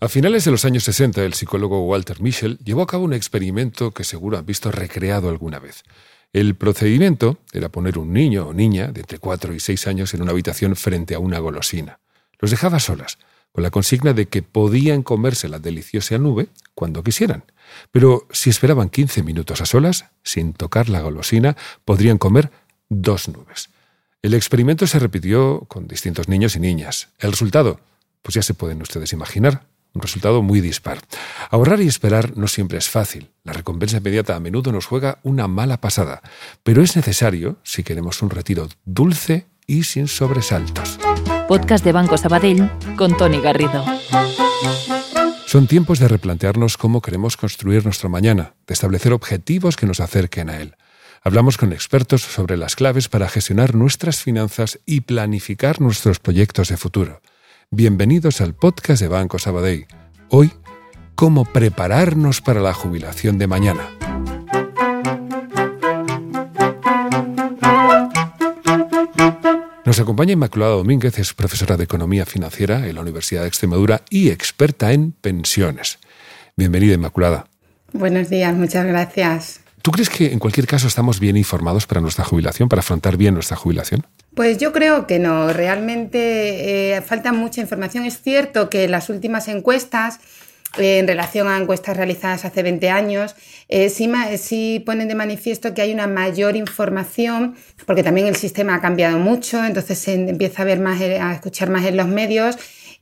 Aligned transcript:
A 0.00 0.08
finales 0.08 0.44
de 0.44 0.50
los 0.50 0.64
años 0.64 0.84
60, 0.84 1.24
el 1.24 1.34
psicólogo 1.34 1.86
Walter 1.86 2.20
Mischel 2.20 2.58
llevó 2.58 2.82
a 2.82 2.86
cabo 2.86 3.04
un 3.04 3.14
experimento 3.14 3.92
que 3.92 4.04
seguro 4.04 4.36
han 4.36 4.44
visto 4.44 4.70
recreado 4.70 5.28
alguna 5.28 5.60
vez. 5.60 5.84
El 6.32 6.56
procedimiento 6.56 7.38
era 7.52 7.68
poner 7.68 7.96
un 7.96 8.12
niño 8.12 8.48
o 8.48 8.52
niña 8.52 8.88
de 8.88 9.00
entre 9.00 9.18
4 9.18 9.54
y 9.54 9.60
6 9.60 9.86
años 9.86 10.12
en 10.12 10.22
una 10.22 10.32
habitación 10.32 10.74
frente 10.74 11.14
a 11.14 11.20
una 11.20 11.38
golosina. 11.38 12.00
Los 12.40 12.50
dejaba 12.50 12.80
solas, 12.80 13.18
con 13.52 13.62
la 13.62 13.70
consigna 13.70 14.12
de 14.12 14.26
que 14.26 14.42
podían 14.42 15.04
comerse 15.04 15.48
la 15.48 15.60
deliciosa 15.60 16.18
nube 16.18 16.48
cuando 16.74 17.04
quisieran. 17.04 17.44
Pero 17.92 18.26
si 18.32 18.50
esperaban 18.50 18.90
15 18.90 19.22
minutos 19.22 19.60
a 19.60 19.66
solas, 19.66 20.06
sin 20.24 20.54
tocar 20.54 20.88
la 20.88 21.02
golosina, 21.02 21.56
podrían 21.84 22.18
comer 22.18 22.50
dos 22.88 23.28
nubes. 23.28 23.70
El 24.22 24.34
experimento 24.34 24.88
se 24.88 24.98
repitió 24.98 25.60
con 25.68 25.86
distintos 25.86 26.28
niños 26.28 26.56
y 26.56 26.60
niñas. 26.60 27.10
El 27.20 27.30
resultado, 27.30 27.78
pues 28.22 28.34
ya 28.34 28.42
se 28.42 28.54
pueden 28.54 28.82
ustedes 28.82 29.12
imaginar, 29.12 29.66
un 29.94 30.02
resultado 30.02 30.42
muy 30.42 30.60
dispar. 30.60 31.00
Ahorrar 31.50 31.80
y 31.80 31.86
esperar 31.86 32.36
no 32.36 32.48
siempre 32.48 32.78
es 32.78 32.88
fácil. 32.88 33.30
La 33.44 33.52
recompensa 33.52 33.98
inmediata 33.98 34.34
a 34.34 34.40
menudo 34.40 34.72
nos 34.72 34.86
juega 34.86 35.18
una 35.22 35.48
mala 35.48 35.80
pasada, 35.80 36.20
pero 36.62 36.82
es 36.82 36.96
necesario 36.96 37.58
si 37.62 37.84
queremos 37.84 38.20
un 38.20 38.30
retiro 38.30 38.68
dulce 38.84 39.46
y 39.66 39.84
sin 39.84 40.08
sobresaltos. 40.08 40.98
Podcast 41.48 41.84
de 41.84 41.92
Banco 41.92 42.18
Sabadell 42.18 42.70
con 42.96 43.16
Tony 43.16 43.40
Garrido. 43.40 43.84
Son 45.46 45.68
tiempos 45.68 46.00
de 46.00 46.08
replantearnos 46.08 46.76
cómo 46.76 47.00
queremos 47.00 47.36
construir 47.36 47.84
nuestro 47.84 48.08
mañana, 48.08 48.54
de 48.66 48.74
establecer 48.74 49.12
objetivos 49.12 49.76
que 49.76 49.86
nos 49.86 50.00
acerquen 50.00 50.50
a 50.50 50.60
él. 50.60 50.74
Hablamos 51.22 51.56
con 51.56 51.72
expertos 51.72 52.22
sobre 52.22 52.56
las 52.56 52.74
claves 52.74 53.08
para 53.08 53.28
gestionar 53.28 53.74
nuestras 53.74 54.20
finanzas 54.20 54.80
y 54.84 55.02
planificar 55.02 55.80
nuestros 55.80 56.18
proyectos 56.18 56.68
de 56.68 56.76
futuro. 56.76 57.22
Bienvenidos 57.76 58.40
al 58.40 58.54
podcast 58.54 59.02
de 59.02 59.08
Banco 59.08 59.40
Sabadell. 59.40 59.86
Hoy, 60.28 60.52
cómo 61.16 61.44
prepararnos 61.44 62.40
para 62.40 62.60
la 62.60 62.72
jubilación 62.72 63.36
de 63.36 63.48
mañana. 63.48 63.90
Nos 69.84 69.98
acompaña 69.98 70.34
Inmaculada 70.34 70.74
Domínguez, 70.74 71.18
es 71.18 71.34
profesora 71.34 71.76
de 71.76 71.82
Economía 71.82 72.24
Financiera 72.24 72.86
en 72.86 72.94
la 72.94 73.00
Universidad 73.00 73.42
de 73.42 73.48
Extremadura 73.48 74.02
y 74.08 74.30
experta 74.30 74.92
en 74.92 75.10
pensiones. 75.10 75.98
Bienvenida, 76.56 76.94
Inmaculada. 76.94 77.48
Buenos 77.92 78.30
días, 78.30 78.54
muchas 78.54 78.86
gracias. 78.86 79.63
¿Tú 79.84 79.90
crees 79.90 80.08
que 80.08 80.32
en 80.32 80.38
cualquier 80.38 80.66
caso 80.66 80.88
estamos 80.88 81.20
bien 81.20 81.36
informados 81.36 81.86
para 81.86 82.00
nuestra 82.00 82.24
jubilación, 82.24 82.70
para 82.70 82.80
afrontar 82.80 83.18
bien 83.18 83.34
nuestra 83.34 83.54
jubilación? 83.54 84.06
Pues 84.34 84.56
yo 84.56 84.72
creo 84.72 85.06
que 85.06 85.18
no, 85.18 85.52
realmente 85.52 86.96
eh, 86.96 87.02
falta 87.02 87.34
mucha 87.34 87.60
información. 87.60 88.06
Es 88.06 88.22
cierto 88.22 88.70
que 88.70 88.88
las 88.88 89.10
últimas 89.10 89.46
encuestas, 89.46 90.20
eh, 90.78 91.00
en 91.00 91.06
relación 91.06 91.48
a 91.48 91.58
encuestas 91.58 91.98
realizadas 91.98 92.46
hace 92.46 92.62
20 92.62 92.88
años, 92.88 93.36
eh, 93.68 93.90
sí, 93.90 94.82
ponen 94.86 95.06
de 95.06 95.14
manifiesto 95.14 95.74
que 95.74 95.82
hay 95.82 95.92
una 95.92 96.06
mayor 96.06 96.56
información, 96.56 97.54
porque 97.84 98.02
también 98.02 98.26
el 98.26 98.36
sistema 98.36 98.76
ha 98.76 98.80
cambiado 98.80 99.18
mucho, 99.18 99.62
entonces 99.62 99.98
se 99.98 100.14
empieza 100.14 100.62
a 100.62 100.64
ver 100.64 100.80
más, 100.80 100.98
a 101.02 101.34
escuchar 101.34 101.68
más 101.68 101.84
en 101.84 101.98
los 101.98 102.08
medios. 102.08 102.56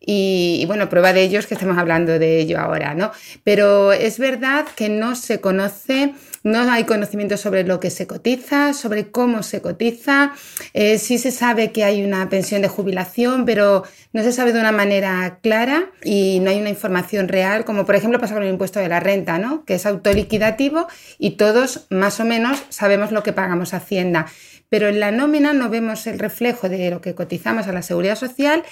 Y, 0.04 0.58
y, 0.60 0.66
bueno, 0.66 0.88
prueba 0.88 1.12
de 1.12 1.22
ello 1.22 1.38
es 1.38 1.46
que 1.46 1.54
estamos 1.54 1.78
hablando 1.78 2.18
de 2.18 2.40
ello 2.40 2.58
ahora, 2.58 2.92
¿no? 2.92 3.12
Pero 3.44 3.92
es 3.92 4.18
verdad 4.18 4.66
que 4.74 4.88
no 4.88 5.14
se 5.14 5.40
conoce 5.40 6.14
no 6.42 6.70
hay 6.70 6.84
conocimiento 6.84 7.36
sobre 7.36 7.64
lo 7.64 7.80
que 7.80 7.90
se 7.90 8.06
cotiza, 8.06 8.72
sobre 8.74 9.10
cómo 9.10 9.42
se 9.42 9.60
cotiza. 9.60 10.32
Eh, 10.74 10.98
sí 10.98 11.18
se 11.18 11.30
sabe 11.30 11.72
que 11.72 11.84
hay 11.84 12.04
una 12.04 12.28
pensión 12.28 12.62
de 12.62 12.68
jubilación, 12.68 13.44
pero 13.44 13.84
no 14.12 14.22
se 14.22 14.32
sabe 14.32 14.52
de 14.52 14.60
una 14.60 14.72
manera 14.72 15.38
clara 15.42 15.90
y 16.02 16.40
no 16.40 16.50
hay 16.50 16.60
una 16.60 16.70
información 16.70 17.28
real, 17.28 17.64
como 17.64 17.86
por 17.86 17.94
ejemplo 17.94 18.18
pasa 18.18 18.34
con 18.34 18.42
el 18.42 18.50
impuesto 18.50 18.80
de 18.80 18.88
la 18.88 19.00
renta, 19.00 19.38
¿no? 19.38 19.64
que 19.64 19.74
es 19.74 19.86
autoliquidativo 19.86 20.86
y 21.18 21.32
todos 21.32 21.86
más 21.90 22.20
o 22.20 22.24
menos 22.24 22.62
sabemos 22.68 23.12
lo 23.12 23.22
que 23.22 23.32
pagamos 23.32 23.74
a 23.74 23.78
Hacienda. 23.78 24.26
Pero 24.68 24.88
en 24.88 25.00
la 25.00 25.10
nómina 25.10 25.52
no 25.52 25.68
vemos 25.68 26.06
el 26.06 26.18
reflejo 26.18 26.68
de 26.68 26.90
lo 26.90 27.00
que 27.00 27.14
cotizamos 27.14 27.68
a 27.68 27.72
la 27.72 27.82
seguridad 27.82 28.16
social 28.16 28.64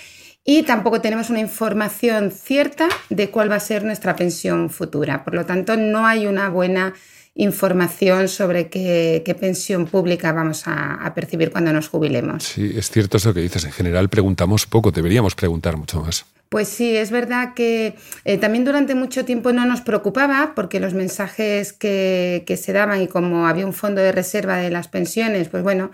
y 0.44 0.62
tampoco 0.62 1.00
tenemos 1.00 1.28
una 1.28 1.40
información 1.40 2.30
cierta 2.30 2.88
de 3.10 3.30
cuál 3.30 3.50
va 3.50 3.56
a 3.56 3.60
ser 3.60 3.84
nuestra 3.84 4.16
pensión 4.16 4.70
futura. 4.70 5.22
Por 5.24 5.34
lo 5.34 5.44
tanto, 5.44 5.76
no 5.76 6.06
hay 6.06 6.26
una 6.26 6.48
buena 6.48 6.94
información 7.34 8.28
sobre 8.28 8.68
qué, 8.68 9.36
pensión 9.38 9.86
pública 9.86 10.32
vamos 10.32 10.64
a, 10.66 11.12
percibir 11.14 11.50
cuando 11.50 11.72
nos 11.72 11.88
jubilemos. 11.88 12.44
Sí, 12.44 12.72
es 12.76 12.90
cierto 12.90 13.16
eso 13.16 13.32
que 13.32 13.40
dices. 13.40 13.64
En 13.64 13.72
general 13.72 14.08
preguntamos 14.08 14.66
poco, 14.66 14.90
deberíamos 14.90 15.34
preguntar 15.34 15.76
mucho 15.76 16.00
más. 16.00 16.24
Pues 16.48 16.66
sí, 16.68 16.96
es 16.96 17.12
verdad 17.12 17.54
que 17.54 17.94
eh, 18.24 18.36
también 18.36 18.64
durante 18.64 18.96
mucho 18.96 19.24
tiempo 19.24 19.52
no 19.52 19.66
nos 19.66 19.82
preocupaba 19.82 20.52
porque 20.56 20.80
los 20.80 20.94
mensajes 20.94 21.72
que, 21.72 22.42
que 22.44 22.56
se 22.56 22.72
daban 22.72 23.02
y 23.02 23.06
como 23.06 23.46
había 23.46 23.66
un 23.66 23.72
fondo 23.72 24.00
de 24.00 24.10
reserva 24.10 24.56
de 24.56 24.70
las 24.70 24.88
pensiones, 24.88 25.48
pues 25.48 25.62
bueno, 25.62 25.92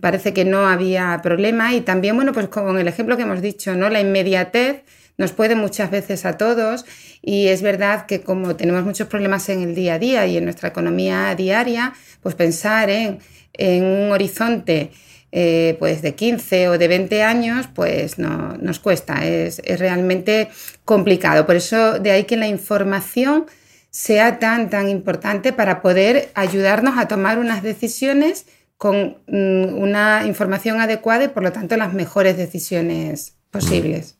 parece 0.00 0.34
que 0.34 0.44
no 0.44 0.66
había 0.66 1.20
problema. 1.22 1.74
Y 1.74 1.80
también, 1.82 2.16
bueno, 2.16 2.32
pues 2.32 2.48
con 2.48 2.76
el 2.78 2.88
ejemplo 2.88 3.16
que 3.16 3.22
hemos 3.22 3.40
dicho, 3.40 3.76
¿no? 3.76 3.88
La 3.88 4.00
inmediatez 4.00 4.82
nos 5.16 5.32
puede 5.32 5.54
muchas 5.54 5.90
veces 5.90 6.24
a 6.24 6.36
todos 6.36 6.84
y 7.22 7.48
es 7.48 7.62
verdad 7.62 8.06
que 8.06 8.20
como 8.20 8.56
tenemos 8.56 8.84
muchos 8.84 9.08
problemas 9.08 9.48
en 9.48 9.62
el 9.62 9.74
día 9.74 9.94
a 9.94 9.98
día 9.98 10.26
y 10.26 10.36
en 10.36 10.44
nuestra 10.44 10.68
economía 10.68 11.34
diaria, 11.34 11.92
pues 12.22 12.34
pensar 12.34 12.90
en, 12.90 13.18
un 13.56 14.10
horizonte 14.10 14.90
eh, 15.30 15.76
pues 15.78 16.02
de 16.02 16.14
15 16.14 16.68
o 16.68 16.78
de 16.78 16.88
20 16.88 17.22
años, 17.22 17.68
pues 17.72 18.18
no, 18.18 18.56
nos 18.56 18.80
cuesta, 18.80 19.24
es, 19.24 19.62
realmente 19.78 20.48
complicado. 20.84 21.46
Por 21.46 21.56
eso 21.56 21.98
de 22.00 22.10
ahí 22.10 22.24
que 22.24 22.36
la 22.36 22.48
información 22.48 23.46
sea 23.90 24.40
tan, 24.40 24.70
tan 24.70 24.88
importante 24.88 25.52
para 25.52 25.80
poder 25.82 26.30
ayudarnos 26.34 26.98
a 26.98 27.06
tomar 27.06 27.38
unas 27.38 27.62
decisiones 27.62 28.46
con 28.76 29.18
mm, 29.28 29.78
una 29.78 30.26
información 30.26 30.80
adecuada 30.80 31.24
y 31.24 31.28
por 31.28 31.44
lo 31.44 31.52
tanto 31.52 31.76
las 31.76 31.94
mejores 31.94 32.36
decisiones 32.36 33.36
posibles. 33.52 34.13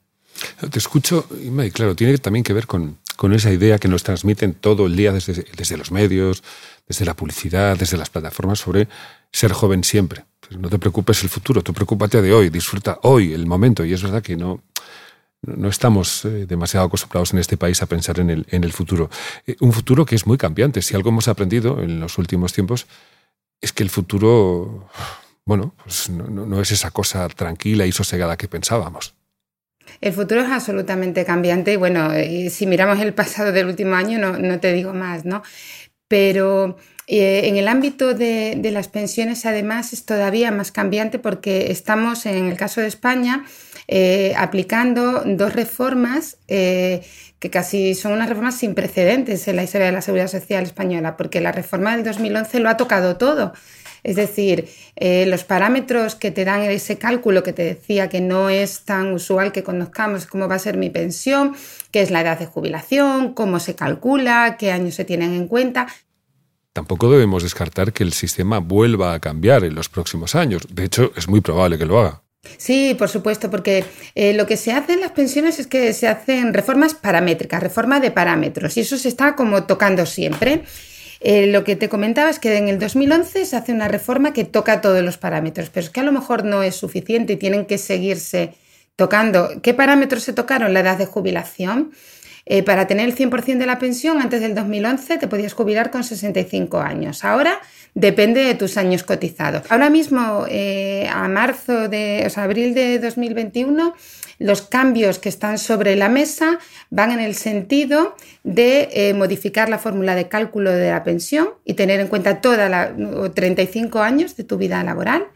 Te 0.70 0.78
escucho, 0.78 1.26
y 1.40 1.70
claro, 1.70 1.94
tiene 1.94 2.18
también 2.18 2.44
que 2.44 2.52
ver 2.52 2.66
con, 2.66 2.98
esa 3.32 3.52
idea 3.52 3.78
que 3.78 3.88
nos 3.88 4.02
transmiten 4.02 4.54
todo 4.54 4.86
el 4.86 4.96
día 4.96 5.12
desde, 5.12 5.46
desde, 5.56 5.76
los 5.76 5.90
medios, 5.90 6.42
desde 6.86 7.04
la 7.04 7.14
publicidad, 7.14 7.76
desde 7.78 7.96
las 7.96 8.10
plataformas 8.10 8.58
sobre 8.58 8.88
ser 9.32 9.52
joven 9.52 9.82
siempre. 9.84 10.24
Pues 10.40 10.60
no 10.60 10.68
te 10.68 10.78
preocupes 10.78 11.22
el 11.22 11.28
futuro, 11.28 11.62
tú 11.62 11.72
preocúpate 11.72 12.20
de 12.20 12.32
hoy, 12.34 12.50
disfruta 12.50 12.98
hoy 13.02 13.32
el 13.32 13.46
momento. 13.46 13.84
Y 13.84 13.94
es 13.94 14.02
verdad 14.02 14.22
que 14.22 14.36
no, 14.36 14.62
no 15.42 15.68
estamos 15.68 16.24
eh, 16.24 16.46
demasiado 16.46 16.86
acostumbrados 16.86 17.32
en 17.32 17.38
este 17.38 17.56
país 17.56 17.80
a 17.82 17.86
pensar 17.86 18.20
en 18.20 18.30
el, 18.30 18.46
en 18.50 18.64
el 18.64 18.72
futuro. 18.72 19.10
Eh, 19.46 19.56
un 19.60 19.72
futuro 19.72 20.04
que 20.04 20.16
es 20.16 20.26
muy 20.26 20.36
cambiante. 20.36 20.82
Si 20.82 20.94
algo 20.94 21.10
hemos 21.10 21.28
aprendido 21.28 21.80
en 21.80 22.00
los 22.00 22.18
últimos 22.18 22.52
tiempos 22.52 22.86
es 23.60 23.72
que 23.72 23.82
el 23.82 23.90
futuro, 23.90 24.88
bueno, 25.46 25.74
pues 25.82 26.10
no, 26.10 26.26
no 26.28 26.60
es 26.60 26.70
esa 26.70 26.90
cosa 26.90 27.28
tranquila 27.28 27.86
y 27.86 27.92
sosegada 27.92 28.36
que 28.36 28.48
pensábamos. 28.48 29.14
El 30.00 30.12
futuro 30.12 30.42
es 30.42 30.48
absolutamente 30.48 31.24
cambiante 31.24 31.72
y 31.72 31.76
bueno, 31.76 32.10
si 32.50 32.66
miramos 32.66 33.00
el 33.00 33.14
pasado 33.14 33.52
del 33.52 33.66
último 33.66 33.94
año 33.94 34.18
no, 34.18 34.38
no 34.38 34.60
te 34.60 34.72
digo 34.72 34.92
más, 34.92 35.24
¿no? 35.24 35.42
Pero 36.08 36.76
eh, 37.06 37.48
en 37.48 37.56
el 37.56 37.68
ámbito 37.68 38.14
de, 38.14 38.58
las 38.72 38.88
pensiones 38.88 39.44
además 39.44 39.92
es 39.92 40.04
todavía 40.04 40.50
más 40.50 40.72
cambiante 40.72 41.18
porque 41.18 41.70
estamos, 41.70 42.24
en 42.26 42.46
el 42.46 42.56
caso 42.56 42.80
de 42.80 42.86
España, 42.86 43.44
eh, 43.88 44.34
aplicando 44.38 45.22
dos 45.26 45.52
reformas 45.52 46.38
eh, 46.48 47.02
que 47.38 47.50
casi 47.50 47.94
son 47.94 48.12
unas 48.12 48.30
reformas 48.30 48.56
sin 48.56 48.74
precedentes 48.74 49.46
en 49.48 49.56
la 49.56 49.64
historia 49.64 49.88
de 49.88 49.92
la 49.92 50.00
seguridad 50.00 50.28
social 50.28 50.64
española, 50.64 51.16
porque 51.18 51.42
la 51.42 51.52
reforma 51.52 51.94
del 51.94 52.04
2011 52.04 52.60
lo 52.60 52.70
ha 52.70 52.78
tocado 52.78 53.18
todo. 53.18 53.52
Es 54.02 54.16
decir, 54.16 54.68
los 55.00 55.44
parámetros 55.44 56.14
que 56.14 56.30
te 56.30 56.44
dan 56.44 56.60
ese 56.60 56.98
cálculo 56.98 57.42
que 57.42 57.54
te 57.54 57.64
decía 57.64 58.10
que 58.10 58.20
no 58.20 58.50
es 58.50 58.84
tan 58.84 59.14
usual 59.14 59.50
que 59.50 59.62
conozcamos 59.62 60.26
cómo 60.26 60.46
va 60.46 60.56
a 60.56 60.58
ser 60.58 60.76
mi 60.76 60.90
pensión, 60.90 61.56
qué 61.90 62.02
es 62.02 62.10
la 62.10 62.20
edad 62.20 62.38
de 62.38 62.44
jubilación, 62.44 63.32
cómo 63.32 63.60
se 63.60 63.74
calcula, 63.74 64.56
qué 64.58 64.72
años 64.72 64.94
se 64.94 65.06
tienen 65.06 65.32
en 65.32 65.48
cuenta. 65.48 65.86
Tampoco 66.74 67.08
debemos 67.08 67.44
descartar 67.44 67.92
que 67.92 68.02
el 68.02 68.12
sistema 68.12 68.58
vuelva 68.58 69.14
a 69.14 69.20
cambiar 69.20 69.62
en 69.62 69.76
los 69.76 69.88
próximos 69.88 70.34
años. 70.34 70.62
De 70.68 70.82
hecho, 70.84 71.12
es 71.16 71.28
muy 71.28 71.40
probable 71.40 71.78
que 71.78 71.86
lo 71.86 72.00
haga. 72.00 72.22
Sí, 72.58 72.96
por 72.98 73.08
supuesto, 73.08 73.48
porque 73.48 73.84
eh, 74.16 74.34
lo 74.34 74.44
que 74.44 74.56
se 74.56 74.72
hace 74.72 74.94
en 74.94 75.00
las 75.00 75.12
pensiones 75.12 75.60
es 75.60 75.68
que 75.68 75.92
se 75.92 76.08
hacen 76.08 76.52
reformas 76.52 76.92
paramétricas, 76.94 77.62
reforma 77.62 78.00
de 78.00 78.10
parámetros, 78.10 78.76
y 78.76 78.80
eso 78.80 78.98
se 78.98 79.08
está 79.08 79.36
como 79.36 79.64
tocando 79.64 80.04
siempre. 80.04 80.64
Eh, 81.20 81.46
lo 81.46 81.62
que 81.62 81.76
te 81.76 81.88
comentaba 81.88 82.28
es 82.28 82.40
que 82.40 82.56
en 82.56 82.68
el 82.68 82.80
2011 82.80 83.46
se 83.46 83.56
hace 83.56 83.72
una 83.72 83.86
reforma 83.86 84.32
que 84.32 84.44
toca 84.44 84.80
todos 84.80 85.02
los 85.02 85.16
parámetros, 85.16 85.70
pero 85.70 85.86
es 85.86 85.90
que 85.90 86.00
a 86.00 86.04
lo 86.04 86.10
mejor 86.10 86.44
no 86.44 86.64
es 86.64 86.74
suficiente 86.74 87.34
y 87.34 87.36
tienen 87.36 87.66
que 87.66 87.78
seguirse 87.78 88.54
tocando. 88.96 89.62
¿Qué 89.62 89.74
parámetros 89.74 90.24
se 90.24 90.32
tocaron? 90.32 90.74
La 90.74 90.80
edad 90.80 90.98
de 90.98 91.06
jubilación. 91.06 91.92
Eh, 92.46 92.62
para 92.62 92.86
tener 92.86 93.08
el 93.08 93.16
100% 93.16 93.58
de 93.58 93.66
la 93.66 93.78
pensión, 93.78 94.20
antes 94.20 94.40
del 94.40 94.54
2011 94.54 95.16
te 95.16 95.28
podías 95.28 95.54
jubilar 95.54 95.90
con 95.90 96.04
65 96.04 96.78
años. 96.78 97.24
Ahora 97.24 97.58
depende 97.94 98.44
de 98.44 98.54
tus 98.54 98.76
años 98.76 99.02
cotizados. 99.02 99.62
Ahora 99.70 99.88
mismo, 99.88 100.44
eh, 100.48 101.08
a 101.10 101.26
marzo 101.28 101.88
de, 101.88 102.24
o 102.26 102.30
sea, 102.30 102.44
abril 102.44 102.74
de 102.74 102.98
2021, 102.98 103.94
los 104.38 104.62
cambios 104.62 105.18
que 105.18 105.28
están 105.28 105.58
sobre 105.58 105.96
la 105.96 106.08
mesa 106.08 106.58
van 106.90 107.12
en 107.12 107.20
el 107.20 107.34
sentido 107.34 108.14
de 108.42 108.88
eh, 108.92 109.14
modificar 109.14 109.68
la 109.68 109.78
fórmula 109.78 110.14
de 110.14 110.28
cálculo 110.28 110.70
de 110.70 110.90
la 110.90 111.02
pensión 111.02 111.50
y 111.64 111.74
tener 111.74 112.00
en 112.00 112.08
cuenta 112.08 112.40
toda 112.40 112.68
la 112.68 112.92
35 113.32 114.00
años 114.00 114.36
de 114.36 114.44
tu 114.44 114.58
vida 114.58 114.82
laboral. 114.82 115.28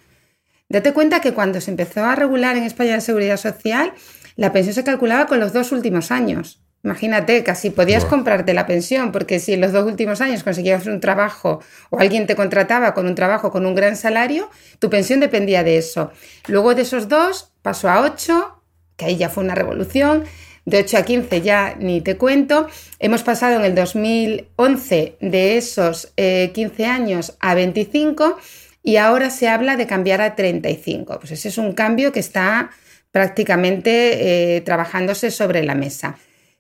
Date 0.69 0.93
cuenta 0.93 1.21
que 1.21 1.33
cuando 1.33 1.61
se 1.63 1.71
empezó 1.71 2.05
a 2.05 2.17
regular 2.17 2.57
en 2.57 2.65
España 2.65 2.97
la 2.97 3.01
seguridad 3.01 3.39
social, 3.39 3.95
la 4.37 4.53
pensión 4.53 4.75
se 4.75 4.85
calculaba 4.85 5.27
con 5.27 5.41
los 5.41 5.55
dos 5.55 5.73
últimos 5.73 6.11
años. 6.11 6.61
Imagínate, 6.89 7.45
casi 7.45 7.69
podías 7.69 8.07
comprarte 8.07 8.55
la 8.55 8.65
pensión, 8.65 9.13
porque 9.13 9.41
si 9.41 9.53
en 9.53 9.61
los 9.61 9.73
dos 9.73 9.85
últimos 9.85 10.23
años 10.23 10.43
conseguías 10.43 10.87
un 10.87 11.01
trabajo 11.01 11.61
o 11.91 11.99
alguien 12.01 12.27
te 12.27 12.35
contrataba 12.35 12.95
con 12.95 13.07
un 13.07 13.15
trabajo 13.15 13.51
con 13.51 13.67
un 13.67 13.75
gran 13.75 13.95
salario, 13.95 14.49
tu 14.79 14.89
pensión 14.89 15.21
dependía 15.21 15.63
de 15.63 15.77
eso. 15.77 16.13
Luego 16.47 16.75
de 16.75 16.83
esos 16.83 17.11
dos 17.11 17.53
pasó 17.61 17.91
a 17.91 18.01
ocho, 18.01 18.63
que 18.97 19.05
ahí 19.05 19.19
ya 19.19 19.29
fue 19.29 19.45
una 19.45 19.55
revolución. 19.55 20.25
De 20.65 20.79
8 20.79 20.97
a 20.97 21.03
15 21.03 21.43
ya 21.43 21.77
ni 21.79 22.01
te 22.01 22.17
cuento. 22.17 22.69
Hemos 22.99 23.23
pasado 23.23 23.57
en 23.57 23.67
el 23.67 23.75
2011 23.75 25.17
de 25.21 25.59
esos 25.59 26.13
15 26.17 26.83
eh, 26.83 26.87
años 26.87 27.37
a 27.41 27.55
25 27.55 28.39
y 28.83 28.97
ahora 28.97 29.29
se 29.29 29.49
habla 29.49 29.77
de 29.77 29.87
cambiar 29.87 30.23
a 30.23 30.35
35. 30.35 31.19
Pues 31.21 31.33
ese 31.33 31.49
es 31.49 31.59
un 31.59 31.73
cambio 31.73 32.13
que 32.13 32.21
está 32.21 32.71
prácticamente 33.13 34.57
eh, 34.57 34.61
trabajándose 34.63 35.31
sobre 35.31 35.63
la 35.63 35.75
mesa. 35.75 36.17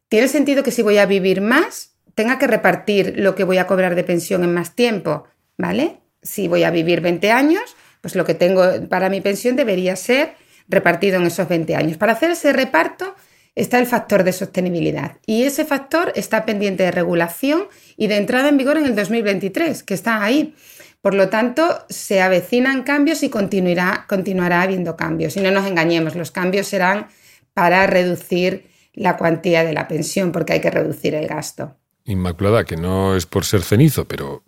Tiene 0.08 0.28
sentido 0.28 0.62
que 0.62 0.70
si 0.70 0.82
voy 0.82 0.98
a 0.98 1.06
vivir 1.06 1.40
más, 1.40 1.94
tenga 2.14 2.38
que 2.38 2.46
repartir 2.46 3.14
lo 3.16 3.34
que 3.34 3.44
voy 3.44 3.58
a 3.58 3.66
cobrar 3.66 3.94
de 3.94 4.04
pensión 4.04 4.42
en 4.42 4.54
más 4.54 4.74
tiempo, 4.74 5.24
¿vale? 5.56 6.00
Si 6.22 6.48
voy 6.48 6.64
a 6.64 6.70
vivir 6.70 7.00
20 7.00 7.30
años, 7.30 7.76
pues 8.00 8.16
lo 8.16 8.24
que 8.24 8.34
tengo 8.34 8.88
para 8.88 9.10
mi 9.10 9.20
pensión 9.20 9.54
debería 9.56 9.96
ser 9.96 10.34
repartido 10.68 11.18
en 11.18 11.26
esos 11.26 11.48
20 11.48 11.76
años. 11.76 11.96
Para 11.96 12.12
hacer 12.12 12.30
ese 12.30 12.52
reparto 12.52 13.14
está 13.54 13.78
el 13.78 13.86
factor 13.86 14.24
de 14.24 14.32
sostenibilidad 14.32 15.16
y 15.26 15.44
ese 15.44 15.64
factor 15.64 16.12
está 16.14 16.44
pendiente 16.44 16.84
de 16.84 16.90
regulación 16.90 17.68
y 17.96 18.06
de 18.06 18.16
entrada 18.16 18.48
en 18.48 18.56
vigor 18.56 18.78
en 18.78 18.84
el 18.84 18.94
2023, 18.94 19.82
que 19.82 19.94
está 19.94 20.22
ahí. 20.22 20.54
Por 21.00 21.14
lo 21.14 21.28
tanto, 21.28 21.84
se 21.88 22.20
avecinan 22.20 22.82
cambios 22.82 23.22
y 23.22 23.30
continuará, 23.30 24.06
continuará 24.08 24.62
habiendo 24.62 24.96
cambios. 24.96 25.36
Y 25.36 25.40
no 25.40 25.50
nos 25.50 25.66
engañemos, 25.66 26.16
los 26.16 26.32
cambios 26.32 26.66
serán 26.66 27.06
para 27.54 27.86
reducir 27.86 28.67
la 28.98 29.16
cuantía 29.16 29.64
de 29.64 29.72
la 29.72 29.88
pensión 29.88 30.32
porque 30.32 30.54
hay 30.54 30.60
que 30.60 30.70
reducir 30.70 31.14
el 31.14 31.26
gasto. 31.26 31.76
Inmaculada, 32.04 32.64
que 32.64 32.76
no 32.76 33.16
es 33.16 33.26
por 33.26 33.44
ser 33.44 33.62
cenizo, 33.62 34.06
pero 34.06 34.42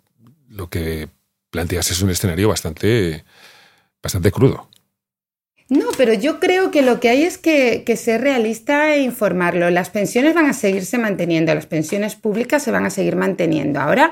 lo 0.49 0.69
que 0.69 1.09
planteas 1.49 1.91
es 1.91 2.01
un 2.01 2.09
escenario 2.09 2.49
bastante, 2.49 3.23
bastante 4.01 4.31
crudo. 4.31 4.69
No, 5.69 5.85
pero 5.95 6.13
yo 6.13 6.41
creo 6.41 6.69
que 6.69 6.81
lo 6.81 6.99
que 6.99 7.07
hay 7.07 7.23
es 7.23 7.37
que, 7.37 7.83
que, 7.85 7.95
ser 7.95 8.19
realista 8.21 8.93
e 8.93 9.03
informarlo. 9.03 9.69
Las 9.69 9.89
pensiones 9.89 10.33
van 10.33 10.47
a 10.47 10.53
seguirse 10.53 10.97
manteniendo, 10.97 11.55
las 11.55 11.65
pensiones 11.65 12.15
públicas 12.15 12.61
se 12.61 12.71
van 12.71 12.85
a 12.85 12.89
seguir 12.89 13.15
manteniendo. 13.15 13.79
Ahora, 13.79 14.11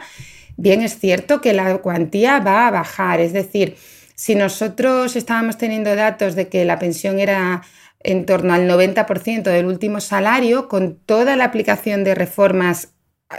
bien 0.55 0.81
es 0.81 0.97
cierto 0.97 1.41
que 1.41 1.51
la 1.51 1.79
cuantía 1.79 2.39
va 2.39 2.67
a 2.67 2.71
bajar, 2.71 3.19
es 3.19 3.33
decir, 3.33 3.75
si 4.15 4.35
nosotros 4.35 5.17
estábamos 5.17 5.57
teniendo 5.57 5.95
datos 5.95 6.35
de 6.35 6.47
que 6.47 6.63
la 6.63 6.79
pensión 6.79 7.19
era 7.19 7.63
en 8.01 8.25
torno 8.25 8.53
al 8.53 8.69
90% 8.69 9.43
del 9.43 9.65
último 9.65 9.99
salario, 9.99 10.67
con 10.67 10.95
toda 10.95 11.35
la 11.35 11.45
aplicación 11.45 12.03
de 12.03 12.15
reformas 12.15 12.93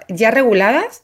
ya 0.08 0.30
reguladas, 0.30 1.02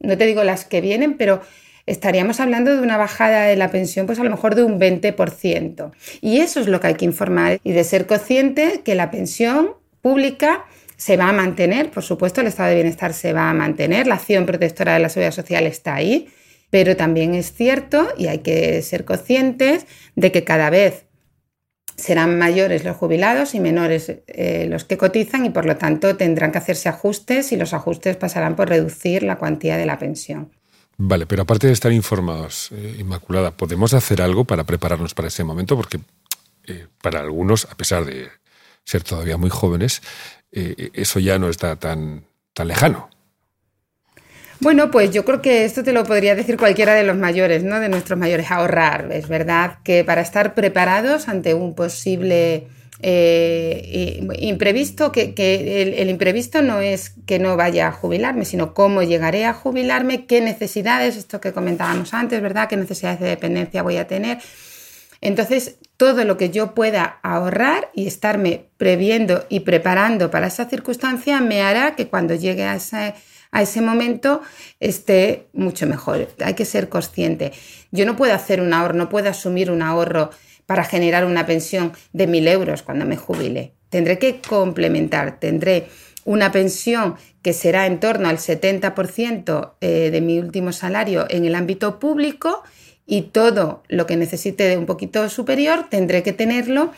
no 0.00 0.16
te 0.16 0.26
digo 0.26 0.44
las 0.44 0.64
que 0.64 0.80
vienen, 0.80 1.16
pero 1.16 1.40
estaríamos 1.86 2.38
hablando 2.38 2.74
de 2.74 2.82
una 2.82 2.96
bajada 2.96 3.44
de 3.44 3.56
la 3.56 3.70
pensión, 3.70 4.06
pues 4.06 4.18
a 4.18 4.24
lo 4.24 4.30
mejor 4.30 4.54
de 4.54 4.62
un 4.62 4.78
20%. 4.78 5.92
Y 6.20 6.38
eso 6.38 6.60
es 6.60 6.68
lo 6.68 6.80
que 6.80 6.88
hay 6.88 6.94
que 6.94 7.06
informar 7.06 7.60
y 7.64 7.72
de 7.72 7.84
ser 7.84 8.06
consciente 8.06 8.82
que 8.84 8.94
la 8.94 9.10
pensión 9.10 9.70
pública 10.02 10.66
se 10.96 11.16
va 11.16 11.28
a 11.28 11.32
mantener, 11.32 11.90
por 11.90 12.02
supuesto, 12.02 12.40
el 12.40 12.48
estado 12.48 12.70
de 12.70 12.74
bienestar 12.74 13.14
se 13.14 13.32
va 13.32 13.50
a 13.50 13.54
mantener, 13.54 14.06
la 14.06 14.16
acción 14.16 14.46
protectora 14.46 14.94
de 14.94 14.98
la 14.98 15.08
seguridad 15.08 15.32
social 15.32 15.66
está 15.66 15.94
ahí, 15.94 16.28
pero 16.70 16.96
también 16.96 17.34
es 17.34 17.54
cierto 17.54 18.08
y 18.18 18.26
hay 18.26 18.38
que 18.38 18.82
ser 18.82 19.04
conscientes 19.04 19.86
de 20.16 20.32
que 20.32 20.44
cada 20.44 20.70
vez 20.70 21.07
serán 21.98 22.38
mayores 22.38 22.84
los 22.84 22.96
jubilados 22.96 23.54
y 23.54 23.60
menores 23.60 24.12
eh, 24.28 24.66
los 24.70 24.84
que 24.84 24.96
cotizan 24.96 25.44
y 25.44 25.50
por 25.50 25.66
lo 25.66 25.76
tanto 25.76 26.16
tendrán 26.16 26.52
que 26.52 26.58
hacerse 26.58 26.88
ajustes 26.88 27.52
y 27.52 27.56
los 27.56 27.74
ajustes 27.74 28.16
pasarán 28.16 28.56
por 28.56 28.68
reducir 28.68 29.24
la 29.24 29.36
cuantía 29.36 29.76
de 29.76 29.84
la 29.84 29.98
pensión. 29.98 30.50
Vale, 30.96 31.26
pero 31.26 31.42
aparte 31.42 31.66
de 31.66 31.72
estar 31.72 31.92
informados, 31.92 32.70
eh, 32.72 32.96
Inmaculada, 32.98 33.50
¿podemos 33.50 33.94
hacer 33.94 34.22
algo 34.22 34.44
para 34.44 34.64
prepararnos 34.64 35.14
para 35.14 35.28
ese 35.28 35.44
momento? 35.44 35.76
Porque 35.76 35.98
eh, 36.66 36.86
para 37.02 37.20
algunos, 37.20 37.66
a 37.70 37.76
pesar 37.76 38.04
de 38.04 38.28
ser 38.84 39.02
todavía 39.02 39.36
muy 39.36 39.50
jóvenes, 39.50 40.00
eso 40.50 41.20
ya 41.20 41.38
no 41.38 41.50
está 41.50 41.76
tan, 41.76 42.24
tan 42.54 42.68
lejano. 42.68 43.10
Bueno, 44.60 44.90
pues 44.90 45.12
yo 45.12 45.24
creo 45.24 45.40
que 45.40 45.64
esto 45.64 45.84
te 45.84 45.92
lo 45.92 46.02
podría 46.04 46.34
decir 46.34 46.56
cualquiera 46.56 46.94
de 46.94 47.04
los 47.04 47.16
mayores, 47.16 47.62
¿no? 47.62 47.78
De 47.78 47.88
nuestros 47.88 48.18
mayores, 48.18 48.50
ahorrar. 48.50 49.08
Es 49.12 49.28
verdad 49.28 49.78
que 49.84 50.02
para 50.02 50.20
estar 50.20 50.54
preparados 50.54 51.28
ante 51.28 51.54
un 51.54 51.76
posible 51.76 52.66
eh, 53.00 54.26
imprevisto, 54.40 55.12
que, 55.12 55.32
el, 55.96 56.10
imprevisto 56.10 56.62
no 56.62 56.80
es 56.80 57.14
que 57.24 57.38
no 57.38 57.56
vaya 57.56 57.86
a 57.86 57.92
jubilarme, 57.92 58.44
sino 58.44 58.74
cómo 58.74 59.04
llegaré 59.04 59.44
a 59.44 59.54
jubilarme, 59.54 60.26
qué 60.26 60.40
necesidades, 60.40 61.16
esto 61.16 61.40
que 61.40 61.52
comentábamos 61.52 62.12
antes, 62.12 62.42
¿verdad? 62.42 62.68
¿Qué 62.68 62.76
necesidades 62.76 63.20
de 63.20 63.28
dependencia 63.28 63.84
voy 63.84 63.96
a 63.98 64.08
tener? 64.08 64.38
Entonces, 65.20 65.76
todo 65.96 66.24
lo 66.24 66.36
que 66.36 66.50
yo 66.50 66.74
pueda 66.74 67.18
ahorrar 67.22 67.90
y 67.94 68.08
estarme 68.08 68.66
previendo 68.76 69.44
y 69.48 69.60
preparando 69.60 70.30
para 70.32 70.48
esa 70.48 70.68
circunstancia 70.68 71.40
me 71.40 71.62
hará 71.62 71.94
que 71.94 72.08
cuando 72.08 72.34
llegue 72.34 72.64
a 72.64 72.76
ese 72.76 73.14
a 73.50 73.62
ese 73.62 73.80
momento 73.80 74.42
esté 74.80 75.46
mucho 75.52 75.86
mejor. 75.86 76.28
Hay 76.44 76.54
que 76.54 76.64
ser 76.64 76.88
consciente. 76.88 77.52
Yo 77.90 78.06
no 78.06 78.16
puedo 78.16 78.34
hacer 78.34 78.60
un 78.60 78.72
ahorro, 78.72 78.94
no 78.94 79.08
puedo 79.08 79.30
asumir 79.30 79.70
un 79.70 79.82
ahorro 79.82 80.30
para 80.66 80.84
generar 80.84 81.24
una 81.24 81.46
pensión 81.46 81.92
de 82.12 82.28
1.000 82.28 82.48
euros 82.48 82.82
cuando 82.82 83.06
me 83.06 83.16
jubile. 83.16 83.72
Tendré 83.88 84.18
que 84.18 84.40
complementar, 84.40 85.40
tendré 85.40 85.88
una 86.24 86.52
pensión 86.52 87.16
que 87.40 87.54
será 87.54 87.86
en 87.86 88.00
torno 88.00 88.28
al 88.28 88.36
70% 88.36 89.72
eh, 89.80 90.10
de 90.10 90.20
mi 90.20 90.38
último 90.38 90.72
salario 90.72 91.24
en 91.30 91.46
el 91.46 91.54
ámbito 91.54 91.98
público 91.98 92.62
y 93.06 93.22
todo 93.22 93.82
lo 93.88 94.04
que 94.04 94.18
necesite 94.18 94.64
de 94.64 94.76
un 94.76 94.84
poquito 94.84 95.26
superior 95.30 95.86
tendré 95.88 96.22
que 96.22 96.34
tenerlo 96.34 96.92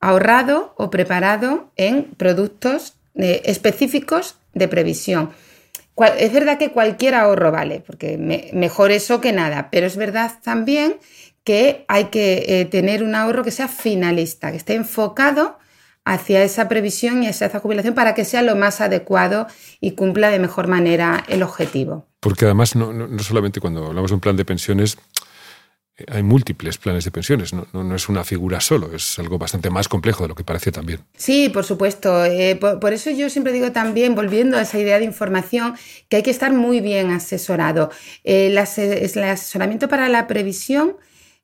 ahorrado 0.00 0.74
o 0.76 0.90
preparado 0.90 1.70
en 1.76 2.04
productos 2.18 2.96
eh, 3.14 3.40
específicos 3.46 4.36
de 4.52 4.68
previsión. 4.68 5.30
Es 6.18 6.32
verdad 6.32 6.58
que 6.58 6.72
cualquier 6.72 7.14
ahorro 7.14 7.52
vale, 7.52 7.82
porque 7.86 8.18
mejor 8.52 8.90
eso 8.90 9.20
que 9.20 9.32
nada, 9.32 9.68
pero 9.70 9.86
es 9.86 9.96
verdad 9.96 10.32
también 10.42 10.96
que 11.44 11.84
hay 11.88 12.06
que 12.06 12.44
eh, 12.48 12.64
tener 12.64 13.02
un 13.02 13.14
ahorro 13.14 13.44
que 13.44 13.50
sea 13.50 13.68
finalista, 13.68 14.50
que 14.50 14.56
esté 14.56 14.74
enfocado 14.74 15.58
hacia 16.04 16.42
esa 16.42 16.68
previsión 16.68 17.22
y 17.22 17.28
hacia 17.28 17.46
esa 17.46 17.60
jubilación 17.60 17.94
para 17.94 18.14
que 18.14 18.24
sea 18.24 18.42
lo 18.42 18.56
más 18.56 18.80
adecuado 18.80 19.46
y 19.80 19.92
cumpla 19.92 20.30
de 20.30 20.38
mejor 20.38 20.68
manera 20.68 21.24
el 21.28 21.42
objetivo. 21.42 22.06
Porque 22.20 22.46
además 22.46 22.74
no, 22.74 22.92
no 22.92 23.22
solamente 23.22 23.60
cuando 23.60 23.86
hablamos 23.86 24.10
de 24.10 24.14
un 24.14 24.20
plan 24.20 24.36
de 24.36 24.44
pensiones 24.44 24.98
hay 26.08 26.22
múltiples 26.24 26.76
planes 26.76 27.04
de 27.04 27.12
pensiones, 27.12 27.52
no, 27.52 27.94
es 27.94 28.08
una 28.08 28.24
figura 28.24 28.60
solo, 28.60 28.94
es 28.94 29.18
algo 29.20 29.38
bastante 29.38 29.70
más 29.70 29.88
complejo 29.88 30.24
de 30.24 30.28
lo 30.28 30.34
que 30.34 30.42
parece 30.42 30.72
también. 30.72 31.00
Sí, 31.16 31.48
por 31.50 31.64
supuesto. 31.64 32.24
Eh, 32.24 32.56
por, 32.56 32.92
eso 32.92 33.10
yo 33.10 33.30
siempre 33.30 33.52
digo 33.52 33.70
también, 33.70 34.14
volviendo 34.16 34.56
a 34.56 34.62
esa 34.62 34.78
idea 34.78 34.98
de 34.98 35.04
información, 35.04 35.74
que 36.08 36.16
hay 36.16 36.22
que 36.22 36.32
estar 36.32 36.52
muy 36.52 36.80
bien 36.80 37.10
asesorado. 37.10 37.90
Eh, 38.24 38.48
el, 38.48 38.58
asesoramiento 38.58 39.88
para 39.88 40.08
la 40.08 40.26
previsión 40.26 40.96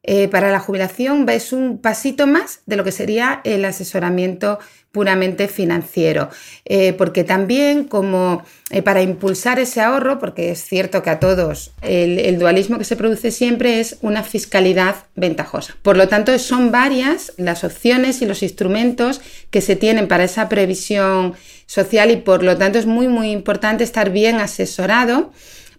eh, 0.03 0.29
para 0.29 0.51
la 0.51 0.61
jubilación 0.61 1.29
es 1.29 1.53
un 1.53 1.77
pasito 1.77 2.27
más 2.27 2.61
de 2.65 2.77
lo 2.77 2.85
que 2.85 2.93
sería 2.93 3.43
el 3.45 3.65
asesoramiento 3.67 4.59
puramente 4.93 5.47
financiero, 5.47 6.31
eh, 6.65 6.95
porque 6.95 7.23
también 7.23 7.85
como 7.85 8.43
eh, 8.71 8.81
para 8.81 9.03
impulsar 9.03 9.59
ese 9.59 9.83
ahorro, 9.83 10.19
porque 10.19 10.51
es 10.51 10.65
cierto 10.65 11.03
que 11.03 11.11
a 11.11 11.21
todos 11.21 11.73
el, 11.83 12.39
dualismo 12.39 12.79
que 12.79 12.85
se 12.85 12.97
produce 12.97 13.31
siempre 13.31 13.79
es 13.79 13.99
una 14.01 14.23
fiscalidad 14.23 14.97
ventajosa. 15.17 15.77
Por 15.83 15.99
lo 15.99 16.09
tanto, 16.09 16.37
son 16.39 16.73
varias 16.73 17.35
las 17.37 17.63
opciones 17.63 18.23
y 18.23 18.27
los 18.27 18.43
instrumentos 18.43 19.21
que 19.51 19.61
se 19.61 19.77
tienen 19.77 20.09
para 20.09 20.25
esa 20.25 20.49
previsión 20.49 21.35
social 21.67 22.11
y 22.11 22.17
por 22.17 22.43
lo 22.43 22.57
tanto 22.57 22.79
es 22.79 22.87
muy, 22.87 23.07
muy 23.07 23.31
importante 23.31 23.85
estar 23.85 24.11
bien 24.11 24.37
asesorado 24.37 25.31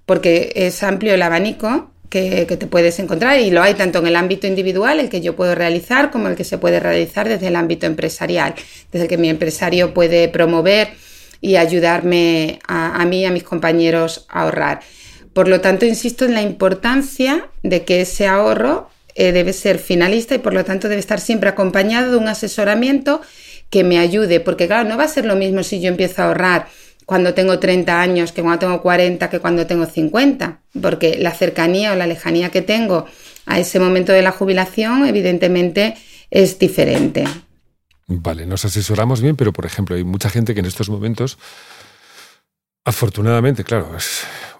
porque 0.05 0.53
es 0.55 0.83
amplio 0.83 1.15
el 1.15 1.21
abanico 1.23 1.91
que, 2.11 2.45
te 2.45 2.67
puedes 2.67 2.99
encontrar 2.99 3.39
y 3.39 3.51
lo 3.51 3.63
hay 3.63 3.73
tanto 3.73 3.99
en 3.99 4.07
el 4.07 4.17
ámbito 4.17 4.45
individual, 4.45 4.99
el 4.99 5.07
que 5.07 5.21
yo 5.21 5.37
puedo 5.37 5.55
realizar, 5.55 6.11
como 6.11 6.27
el 6.27 6.35
que 6.35 6.43
se 6.43 6.57
puede 6.57 6.81
realizar 6.81 7.27
desde 7.29 7.47
el 7.47 7.55
ámbito 7.55 7.85
empresarial, 7.85 8.53
desde 8.91 9.05
el 9.05 9.09
que 9.09 9.17
mi 9.17 9.29
empresario 9.29 9.93
puede 9.93 10.27
promover 10.27 10.89
y 11.39 11.55
ayudarme 11.55 12.59
a, 12.67 13.03
mí 13.05 13.21
y 13.21 13.25
a 13.25 13.31
mis 13.31 13.43
compañeros 13.43 14.25
a 14.27 14.41
ahorrar. 14.41 14.81
Por 15.31 15.47
lo 15.47 15.61
tanto, 15.61 15.85
insisto 15.85 16.25
en 16.25 16.33
la 16.33 16.41
importancia 16.41 17.47
de 17.63 17.85
que 17.85 18.01
ese 18.01 18.27
ahorro 18.27 18.89
eh, 19.15 19.31
debe 19.31 19.53
ser 19.53 19.79
finalista 19.79 20.35
y 20.35 20.39
por 20.39 20.53
lo 20.53 20.65
tanto 20.65 20.89
debe 20.89 20.99
estar 20.99 21.21
siempre 21.21 21.49
acompañado 21.49 22.11
de 22.11 22.17
un 22.17 22.27
asesoramiento 22.27 23.21
que 23.69 23.85
me 23.85 23.99
ayude, 23.99 24.41
porque 24.41 24.67
claro, 24.67 24.87
no 24.87 24.97
va 24.97 25.05
a 25.05 25.07
ser 25.07 25.23
lo 25.25 25.37
mismo 25.37 25.63
si 25.63 25.79
yo 25.79 25.87
empiezo 25.87 26.21
a 26.21 26.25
ahorrar 26.25 26.67
cuando 27.05 27.33
tengo 27.33 27.59
30 27.59 28.01
años 28.01 28.31
que 28.31 28.41
cuando 28.41 28.59
tengo 28.59 28.81
40 28.81 29.29
que 29.29 29.39
cuando 29.39 29.67
tengo 29.67 29.85
50, 29.85 30.61
porque 30.81 31.17
la 31.17 31.31
cercanía 31.31 31.93
o 31.93 31.95
la 31.95 32.07
lejanía 32.07 32.49
que 32.49 32.61
tengo 32.61 33.05
a 33.45 33.59
ese 33.59 33.79
momento 33.79 34.11
de 34.11 34.21
la 34.21 34.31
jubilación 34.31 35.05
evidentemente 35.05 35.95
es 36.29 36.57
diferente. 36.59 37.25
Vale, 38.07 38.45
nos 38.45 38.65
asesoramos 38.65 39.21
bien, 39.21 39.35
pero 39.35 39.53
por 39.53 39.65
ejemplo 39.65 39.95
hay 39.95 40.03
mucha 40.03 40.29
gente 40.29 40.53
que 40.53 40.59
en 40.59 40.65
estos 40.65 40.89
momentos, 40.89 41.37
afortunadamente, 42.83 43.63
claro, 43.63 43.89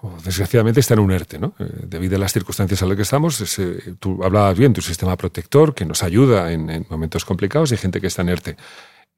o 0.02 0.16
desgraciadamente 0.24 0.80
está 0.80 0.94
en 0.94 1.00
un 1.00 1.12
ERTE, 1.12 1.38
¿no? 1.38 1.54
Eh, 1.58 1.64
debido 1.84 2.16
a 2.16 2.18
las 2.18 2.32
circunstancias 2.32 2.82
a 2.82 2.86
las 2.86 2.96
que 2.96 3.02
estamos, 3.02 3.58
eh, 3.58 3.94
tú 3.98 4.22
hablabas 4.24 4.56
bien, 4.56 4.72
tu 4.72 4.80
sistema 4.80 5.16
protector 5.16 5.74
que 5.74 5.84
nos 5.84 6.02
ayuda 6.02 6.52
en, 6.52 6.70
en 6.70 6.86
momentos 6.88 7.24
complicados 7.24 7.72
y 7.72 7.76
gente 7.76 8.00
que 8.00 8.06
está 8.06 8.22
en 8.22 8.30
ERTE 8.30 8.56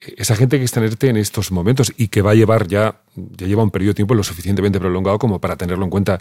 esa 0.00 0.36
gente 0.36 0.58
que 0.58 0.64
está 0.64 0.80
en 0.80 0.86
ERTE 0.86 1.08
en 1.08 1.16
estos 1.16 1.50
momentos 1.50 1.92
y 1.96 2.08
que 2.08 2.22
va 2.22 2.32
a 2.32 2.34
llevar 2.34 2.66
ya, 2.66 3.00
ya 3.14 3.46
lleva 3.46 3.62
un 3.62 3.70
periodo 3.70 3.90
de 3.90 3.94
tiempo 3.94 4.14
lo 4.14 4.22
suficientemente 4.22 4.78
prolongado 4.78 5.18
como 5.18 5.40
para 5.40 5.56
tenerlo 5.56 5.84
en 5.84 5.90
cuenta, 5.90 6.20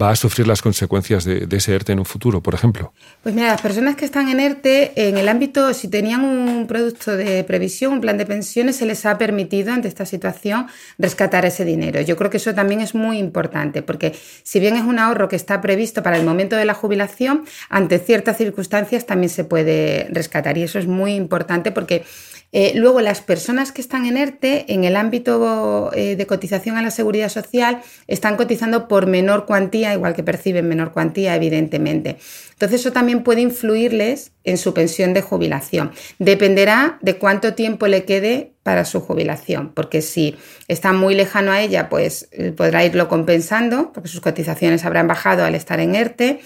va 0.00 0.10
a 0.10 0.16
sufrir 0.16 0.46
las 0.46 0.62
consecuencias 0.62 1.24
de, 1.24 1.46
ese 1.50 1.74
ERTE 1.74 1.92
en 1.92 2.00
un 2.00 2.04
futuro, 2.04 2.42
por 2.42 2.54
ejemplo? 2.54 2.92
Pues 3.22 3.34
mira, 3.34 3.48
las 3.48 3.60
personas 3.60 3.96
que 3.96 4.04
están 4.04 4.28
en 4.28 4.40
ERTE, 4.40 5.08
en 5.08 5.16
el 5.16 5.28
ámbito, 5.28 5.72
si 5.72 5.88
tenían 5.88 6.24
un 6.24 6.66
producto 6.66 7.16
de 7.16 7.42
previsión, 7.44 7.94
un 7.94 8.00
plan 8.00 8.18
de 8.18 8.26
pensiones, 8.26 8.76
se 8.76 8.86
les 8.86 9.06
ha 9.06 9.16
permitido 9.16 9.72
ante 9.72 9.88
esta 9.88 10.04
situación 10.04 10.66
rescatar 10.98 11.44
ese 11.46 11.64
dinero. 11.64 12.00
Yo 12.02 12.16
creo 12.16 12.30
que 12.30 12.36
eso 12.36 12.54
también 12.54 12.80
es 12.80 12.94
muy 12.94 13.18
importante, 13.18 13.82
porque 13.82 14.14
si 14.42 14.60
bien 14.60 14.76
es 14.76 14.84
un 14.84 14.98
ahorro 14.98 15.28
que 15.28 15.36
está 15.36 15.60
previsto 15.60 16.02
para 16.02 16.16
el 16.16 16.24
momento 16.24 16.56
de 16.56 16.64
la 16.64 16.74
jubilación, 16.74 17.44
ante 17.70 17.98
ciertas 17.98 18.36
circunstancias 18.36 19.06
también 19.06 19.30
se 19.30 19.44
puede 19.44 20.08
rescatar. 20.10 20.58
Y 20.58 20.62
eso 20.62 20.78
es 20.78 20.86
muy 20.86 21.14
importante 21.14 21.72
porque 21.72 22.04
eh, 22.52 22.72
luego, 22.74 23.00
las 23.00 23.20
personas 23.20 23.72
que 23.72 23.80
están 23.80 24.06
en 24.06 24.16
ERTE, 24.16 24.72
en 24.72 24.84
el 24.84 24.96
ámbito 24.96 25.90
eh, 25.94 26.16
de 26.16 26.26
cotización 26.26 26.76
a 26.76 26.82
la 26.82 26.90
seguridad 26.90 27.28
social, 27.28 27.82
están 28.06 28.36
cotizando 28.36 28.88
por 28.88 29.06
menor 29.06 29.46
cuantía, 29.46 29.92
igual 29.92 30.14
que 30.14 30.22
perciben 30.22 30.68
menor 30.68 30.92
cuantía, 30.92 31.34
evidentemente. 31.34 32.16
Entonces, 32.52 32.80
eso 32.80 32.92
también 32.92 33.24
puede 33.24 33.40
influirles 33.40 34.32
en 34.44 34.58
su 34.58 34.72
pensión 34.72 35.12
de 35.12 35.22
jubilación. 35.22 35.92
Dependerá 36.18 36.98
de 37.02 37.18
cuánto 37.18 37.54
tiempo 37.54 37.88
le 37.88 38.04
quede 38.04 38.52
para 38.62 38.84
su 38.84 39.00
jubilación, 39.00 39.72
porque 39.74 40.00
si 40.00 40.36
está 40.68 40.92
muy 40.92 41.14
lejano 41.14 41.52
a 41.52 41.60
ella, 41.60 41.88
pues 41.88 42.28
eh, 42.32 42.52
podrá 42.52 42.84
irlo 42.84 43.08
compensando, 43.08 43.92
porque 43.92 44.08
sus 44.08 44.20
cotizaciones 44.20 44.84
habrán 44.84 45.08
bajado 45.08 45.44
al 45.44 45.54
estar 45.54 45.80
en 45.80 45.94
ERTE 45.94 46.40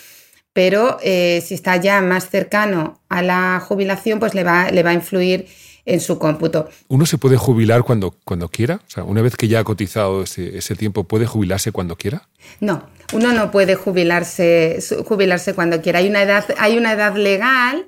pero 0.53 0.99
si 1.01 1.55
está 1.55 1.77
ya 1.77 2.03
más 2.03 2.29
cercano 2.29 3.01
a 3.09 3.23
la 3.23 3.61
jubilación, 3.65 4.19
pues 4.19 4.35
le 4.35 4.43
va, 4.43 4.73
le 4.73 4.83
va 4.83 4.91
a 4.91 4.95
influir 4.95 5.47
en 5.85 6.01
su 6.01 6.19
cómputo. 6.19 6.69
¿Uno 6.89 7.07
se 7.07 7.19
puede 7.19 7.37
jubilar 7.37 7.83
cuando, 7.83 8.15
cuando 8.25 8.49
quiera? 8.49 8.77
O 8.87 8.91
sea, 8.91 9.05
una 9.05 9.23
vez 9.23 9.37
que 9.37 9.49
ya 9.49 9.61
ha 9.61 9.65
cotizado 9.65 10.23
ese, 10.23 10.57
ese 10.57 10.77
tiempo, 10.77 11.05
¿puede 11.05 11.27
jubilarse 11.27 11.73
cuando 11.73 11.97
quiera? 11.97 12.29
No, 12.61 12.85
uno 13.13 13.33
no 13.33 13.51
puede 13.51 13.75
jubilarse, 13.75 14.79
jubilarse 15.07 15.55
cuando 15.55 15.81
quiera. 15.81 16.01
Hay 16.01 16.09
una 16.09 16.23
edad, 16.23 16.45
hay 16.59 16.77
una 16.79 16.93
edad 16.93 17.17
legal 17.17 17.87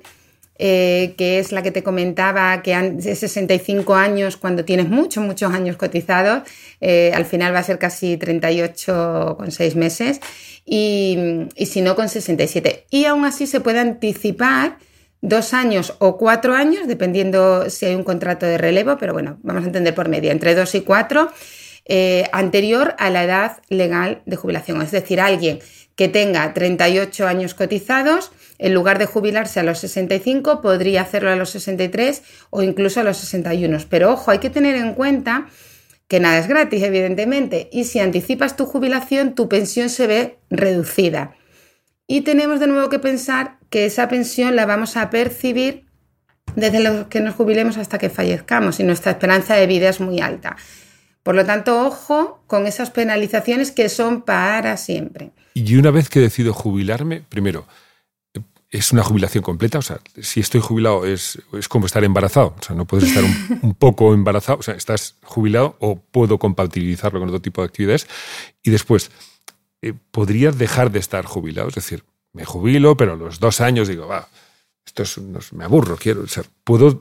eh, 0.59 1.15
que 1.17 1.39
es 1.39 1.51
la 1.51 1.63
que 1.63 1.71
te 1.71 1.81
comentaba, 1.81 2.61
que 2.61 2.73
es 2.99 3.19
65 3.19 3.95
años 3.95 4.37
cuando 4.37 4.63
tienes 4.63 4.87
muchos, 4.87 5.23
muchos 5.23 5.51
años 5.51 5.77
cotizados, 5.77 6.43
eh, 6.79 7.11
al 7.15 7.25
final 7.25 7.55
va 7.55 7.59
a 7.59 7.63
ser 7.63 7.79
casi 7.79 8.17
38 8.17 9.35
con 9.37 9.51
6 9.51 9.75
meses, 9.75 10.21
y, 10.63 11.17
y 11.55 11.65
si 11.65 11.81
no 11.81 11.95
con 11.95 12.07
67. 12.07 12.85
Y 12.91 13.05
aún 13.05 13.25
así 13.25 13.47
se 13.47 13.61
puede 13.61 13.79
anticipar 13.79 14.77
dos 15.23 15.53
años 15.53 15.95
o 15.99 16.17
cuatro 16.17 16.53
años, 16.53 16.85
dependiendo 16.85 17.69
si 17.69 17.85
hay 17.85 17.95
un 17.95 18.03
contrato 18.03 18.45
de 18.45 18.57
relevo, 18.57 18.97
pero 18.99 19.13
bueno, 19.13 19.39
vamos 19.41 19.63
a 19.63 19.67
entender 19.67 19.95
por 19.95 20.09
media, 20.09 20.33
entre 20.33 20.53
dos 20.53 20.75
y 20.75 20.81
cuatro, 20.81 21.31
eh, 21.85 22.25
anterior 22.33 22.93
a 22.99 23.09
la 23.09 23.23
edad 23.23 23.61
legal 23.69 24.21
de 24.25 24.35
jubilación. 24.35 24.81
Es 24.81 24.91
decir, 24.91 25.21
alguien 25.21 25.59
que 25.95 26.09
tenga 26.09 26.53
38 26.53 27.25
años 27.25 27.53
cotizados, 27.53 28.33
en 28.57 28.73
lugar 28.73 28.99
de 28.99 29.05
jubilarse 29.05 29.61
a 29.61 29.63
los 29.63 29.79
65, 29.79 30.61
podría 30.61 31.03
hacerlo 31.03 31.31
a 31.31 31.37
los 31.37 31.51
63 31.51 32.21
o 32.49 32.61
incluso 32.61 32.99
a 32.99 33.03
los 33.03 33.15
61. 33.17 33.77
Pero 33.89 34.11
ojo, 34.11 34.29
hay 34.29 34.39
que 34.39 34.49
tener 34.49 34.75
en 34.75 34.93
cuenta 34.93 35.47
que 36.09 36.19
nada 36.19 36.37
es 36.37 36.47
gratis, 36.47 36.83
evidentemente, 36.83 37.69
y 37.71 37.85
si 37.85 37.99
anticipas 37.99 38.57
tu 38.57 38.65
jubilación, 38.65 39.35
tu 39.35 39.47
pensión 39.47 39.89
se 39.89 40.05
ve 40.05 40.37
reducida. 40.49 41.37
Y 42.07 42.21
tenemos 42.21 42.59
de 42.59 42.67
nuevo 42.67 42.89
que 42.89 42.99
pensar 42.99 43.57
que 43.73 43.87
esa 43.87 44.07
pensión 44.07 44.55
la 44.55 44.67
vamos 44.67 44.97
a 44.97 45.09
percibir 45.09 45.87
desde 46.55 46.79
lo 46.79 47.09
que 47.09 47.21
nos 47.21 47.33
jubilemos 47.33 47.77
hasta 47.77 47.97
que 47.97 48.11
fallezcamos 48.11 48.79
y 48.79 48.83
nuestra 48.83 49.13
esperanza 49.13 49.55
de 49.55 49.65
vida 49.65 49.89
es 49.89 49.99
muy 49.99 50.21
alta. 50.21 50.57
Por 51.23 51.33
lo 51.33 51.43
tanto, 51.43 51.83
ojo 51.87 52.43
con 52.45 52.67
esas 52.67 52.91
penalizaciones 52.91 53.71
que 53.71 53.89
son 53.89 54.21
para 54.21 54.77
siempre. 54.77 55.31
Y 55.55 55.75
una 55.75 55.89
vez 55.89 56.07
que 56.07 56.19
decido 56.19 56.53
jubilarme, 56.53 57.21
primero, 57.27 57.65
¿es 58.69 58.91
una 58.91 59.01
jubilación 59.01 59.43
completa? 59.43 59.79
O 59.79 59.81
sea, 59.81 59.99
si 60.21 60.39
estoy 60.39 60.61
jubilado 60.61 61.07
es, 61.07 61.41
es 61.53 61.67
como 61.67 61.87
estar 61.87 62.03
embarazado. 62.03 62.53
O 62.59 62.61
sea, 62.61 62.75
no 62.75 62.85
puedes 62.85 63.09
estar 63.09 63.23
un, 63.23 63.73
poco 63.79 64.13
embarazado. 64.13 64.59
O 64.59 64.63
sea, 64.63 64.75
estás 64.75 65.15
jubilado 65.23 65.77
o 65.79 65.95
puedo 65.95 66.37
compatibilizarlo 66.37 67.19
con 67.19 67.29
otro 67.29 67.41
tipo 67.41 67.63
de 67.63 67.69
actividades. 67.69 68.05
Y 68.61 68.69
después, 68.69 69.09
eh, 69.81 69.93
¿podría 70.11 70.51
dejar 70.51 70.91
de 70.91 70.99
estar 70.99 71.25
jubilado? 71.25 71.69
Es 71.69 71.75
decir, 71.75 72.03
me 72.33 72.45
jubilo, 72.45 72.97
pero 72.97 73.13
a 73.13 73.15
los 73.15 73.39
dos 73.39 73.61
años 73.61 73.87
digo, 73.87 74.07
va, 74.07 74.27
esto 74.85 75.03
es, 75.03 75.53
me 75.53 75.63
aburro, 75.63 75.95
quiero, 75.95 76.25
¿puedo 76.63 76.99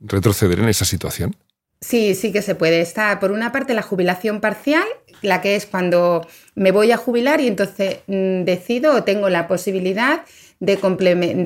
retroceder 0.00 0.60
en 0.60 0.68
esa 0.68 0.84
situación? 0.84 1.34
Sí, 1.80 2.14
sí 2.14 2.32
que 2.32 2.42
se 2.42 2.54
puede. 2.54 2.80
Está 2.80 3.20
por 3.20 3.32
una 3.32 3.52
parte 3.52 3.74
la 3.74 3.82
jubilación 3.82 4.40
parcial, 4.40 4.86
la 5.22 5.40
que 5.42 5.56
es 5.56 5.66
cuando 5.66 6.26
me 6.54 6.72
voy 6.72 6.92
a 6.92 6.96
jubilar 6.96 7.40
y 7.40 7.48
entonces 7.48 7.98
mm, 8.06 8.44
decido 8.44 8.94
o 8.94 9.04
tengo 9.04 9.28
la 9.28 9.46
posibilidad 9.46 10.22
de, 10.60 10.76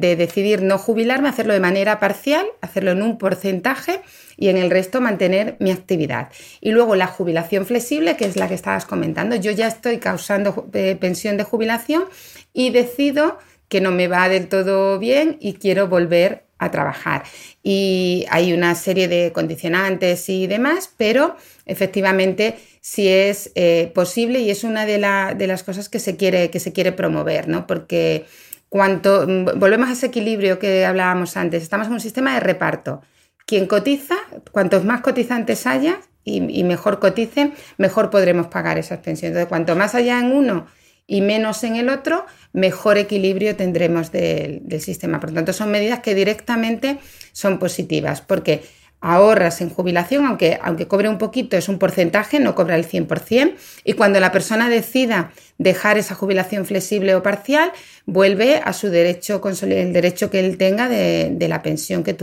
de, 0.00 0.16
decidir 0.16 0.62
no 0.62 0.78
jubilarme, 0.78 1.28
hacerlo 1.28 1.52
de 1.52 1.60
manera 1.60 1.98
parcial, 1.98 2.46
hacerlo 2.60 2.92
en 2.92 3.02
un 3.02 3.18
porcentaje 3.18 4.00
y 4.36 4.48
en 4.48 4.56
el 4.56 4.70
resto 4.70 5.00
mantener 5.00 5.56
mi 5.58 5.70
actividad. 5.70 6.28
Y 6.60 6.70
luego 6.70 6.96
la 6.96 7.06
jubilación 7.06 7.66
flexible, 7.66 8.16
que 8.16 8.26
es 8.26 8.36
la 8.36 8.48
que 8.48 8.54
estabas 8.54 8.86
comentando. 8.86 9.36
Yo 9.36 9.50
ya 9.50 9.66
estoy 9.66 9.98
causando 9.98 10.68
eh, 10.72 10.96
pensión 11.00 11.36
de 11.36 11.44
jubilación 11.44 12.04
y 12.52 12.70
decido 12.70 13.38
que 13.68 13.80
no 13.80 13.90
me 13.90 14.08
va 14.08 14.28
del 14.28 14.48
todo 14.48 14.98
bien 14.98 15.36
y 15.40 15.54
quiero 15.54 15.88
volver 15.88 16.44
a 16.58 16.70
trabajar. 16.70 17.24
Y 17.62 18.26
hay 18.30 18.52
una 18.52 18.74
serie 18.74 19.08
de 19.08 19.32
condicionantes 19.32 20.28
y 20.28 20.46
demás, 20.46 20.92
pero 20.96 21.36
efectivamente 21.66 22.56
sí 22.80 23.08
es 23.08 23.50
eh, 23.54 23.90
posible 23.94 24.40
y 24.40 24.50
es 24.50 24.62
una 24.62 24.86
de, 24.86 24.98
de, 25.36 25.46
las 25.46 25.62
cosas 25.62 25.88
que 25.88 25.98
se 25.98 26.16
quiere, 26.16 26.50
que 26.50 26.60
se 26.60 26.72
quiere 26.72 26.92
promover, 26.92 27.48
¿no? 27.48 27.66
Porque 27.66 28.26
cuanto, 28.70 29.26
mm, 29.26 29.58
volvemos 29.58 29.90
a 29.90 29.92
ese 29.92 30.06
equilibrio 30.06 30.58
que 30.58 30.86
hablábamos 30.86 31.36
antes, 31.36 31.62
estamos 31.62 31.88
en 31.88 31.92
un 31.92 32.00
sistema 32.00 32.32
de 32.32 32.40
reparto. 32.40 33.02
Quien 33.44 33.66
cotiza, 33.66 34.16
cuantos 34.52 34.84
más 34.84 35.02
cotizantes 35.02 35.66
haya 35.66 36.00
y, 36.24 36.62
mejor 36.64 37.00
coticen, 37.00 37.54
mejor 37.76 38.10
podremos 38.10 38.46
pagar 38.46 38.78
esas 38.78 39.00
pensiones. 39.00 39.32
Entonces, 39.32 39.48
cuanto 39.48 39.74
más 39.74 39.94
haya 39.94 40.20
en 40.20 40.32
uno 40.32 40.66
y 41.06 41.20
menos 41.22 41.64
en 41.64 41.74
el 41.74 41.88
otro, 41.88 42.24
mejor 42.52 42.96
equilibrio 42.96 43.56
tendremos 43.56 44.12
del, 44.12 44.62
sistema. 44.80 45.18
Por 45.18 45.30
lo 45.30 45.34
tanto, 45.34 45.52
son 45.52 45.72
medidas 45.72 45.98
que 45.98 46.14
directamente 46.14 46.98
son 47.32 47.58
positivas, 47.58 48.20
porque 48.20 48.62
ahorras 49.00 49.60
en 49.62 49.70
jubilación, 49.70 50.26
aunque, 50.26 50.60
aunque 50.62 50.86
cobre 50.86 51.08
un 51.08 51.18
poquito, 51.18 51.56
es 51.56 51.68
un 51.68 51.78
porcentaje, 51.78 52.38
no 52.38 52.54
cobra 52.54 52.76
el 52.76 52.86
100%, 52.86 53.54
y 53.82 53.94
cuando 53.94 54.20
la 54.20 54.30
persona 54.30 54.68
decida 54.68 55.32
dejar 55.60 55.98
esa 55.98 56.14
jubilación 56.14 56.64
flexible 56.64 57.14
o 57.14 57.22
parcial, 57.22 57.70
vuelve 58.06 58.62
a 58.64 58.72
su 58.72 58.88
derecho, 58.88 59.42
el 59.44 59.92
derecho 59.92 60.30
que 60.30 60.40
él 60.40 60.56
tenga 60.56 60.88
de, 60.88 61.46
la 61.48 61.60
pensión 61.60 62.02
que, 62.02 62.16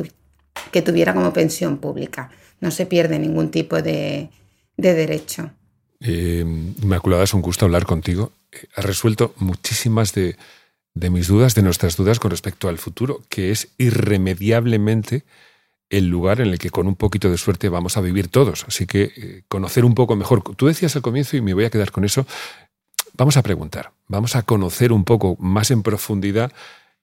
que, 0.71 0.81
tuviera 0.81 1.13
como 1.13 1.31
pensión 1.31 1.77
pública. 1.77 2.31
No 2.61 2.71
se 2.71 2.87
pierde 2.87 3.19
ningún 3.19 3.51
tipo 3.51 3.79
de, 3.79 4.29
derecho. 4.75 5.51
Eh, 5.99 6.43
Inmaculada, 6.81 7.25
es 7.25 7.33
un 7.35 7.43
gusto 7.43 7.65
hablar 7.65 7.85
contigo. 7.85 8.31
Eh, 8.51 8.65
has 8.75 8.85
resuelto 8.85 9.35
muchísimas 9.37 10.13
de, 10.13 10.35
de 10.95 11.09
mis 11.11 11.27
dudas, 11.27 11.53
de 11.53 11.61
nuestras 11.61 11.95
dudas 11.95 12.19
con 12.19 12.31
respecto 12.31 12.69
al 12.69 12.79
futuro, 12.79 13.21
que 13.29 13.51
es 13.51 13.67
irremediablemente 13.77 15.25
el 15.89 16.09
lugar 16.09 16.41
en 16.41 16.47
el 16.47 16.59
que 16.59 16.69
con 16.69 16.87
un 16.87 16.95
poquito 16.95 17.29
de 17.29 17.37
suerte 17.37 17.69
vamos 17.69 17.97
a 17.97 18.01
vivir 18.01 18.29
todos. 18.29 18.65
Así 18.67 18.87
que 18.87 19.11
eh, 19.15 19.43
conocer 19.47 19.85
un 19.85 19.93
poco 19.93 20.15
mejor. 20.15 20.43
Tú 20.55 20.65
decías 20.65 20.95
al 20.95 21.03
comienzo, 21.03 21.37
y 21.37 21.41
me 21.41 21.53
voy 21.53 21.65
a 21.65 21.69
quedar 21.69 21.91
con 21.91 22.03
eso, 22.03 22.25
vamos 23.17 23.37
a 23.37 23.43
preguntar, 23.43 23.91
vamos 24.07 24.35
a 24.35 24.43
conocer 24.43 24.91
un 24.91 25.03
poco 25.03 25.35
más 25.39 25.71
en 25.71 25.83
profundidad 25.83 26.51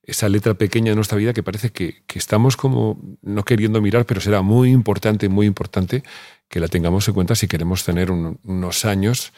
esa 0.03 0.29
letra 0.29 0.55
pequeña 0.55 0.91
de 0.91 0.97
nuestra 0.97 1.19
vida 1.19 1.33
que 1.33 1.43
parece 1.43 1.71
que, 1.71 2.03
estamos 2.15 2.57
como 2.57 3.01
no 3.23 3.45
queriendo 3.45 3.81
mirar, 3.81 4.05
pero 4.05 4.21
será 4.21 4.43
muy 4.43 4.71
importante, 4.71 5.29
muy 5.29 5.47
importante 5.47 6.03
que 6.49 6.61
la 6.61 6.69
tengamos 6.69 7.09
en 7.09 7.15
cuenta 7.15 7.35
si 7.35 7.49
queremos 7.49 7.85
tener 7.85 8.11
unos 8.11 8.85
años 8.85 9.33